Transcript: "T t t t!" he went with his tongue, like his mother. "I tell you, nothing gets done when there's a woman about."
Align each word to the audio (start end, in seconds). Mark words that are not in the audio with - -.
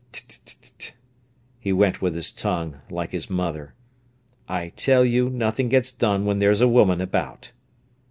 "T 0.11 0.23
t 0.27 0.41
t 0.55 0.71
t!" 0.79 0.91
he 1.59 1.71
went 1.71 2.01
with 2.01 2.15
his 2.15 2.31
tongue, 2.31 2.79
like 2.89 3.11
his 3.11 3.29
mother. 3.29 3.75
"I 4.49 4.69
tell 4.69 5.05
you, 5.05 5.29
nothing 5.29 5.69
gets 5.69 5.91
done 5.91 6.25
when 6.25 6.39
there's 6.39 6.61
a 6.61 6.67
woman 6.67 6.99
about." 7.01 7.51